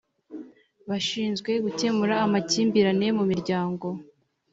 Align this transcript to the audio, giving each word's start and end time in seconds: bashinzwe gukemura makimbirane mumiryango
bashinzwe 0.89 1.51
gukemura 1.65 2.15
makimbirane 2.33 3.07
mumiryango 3.17 3.87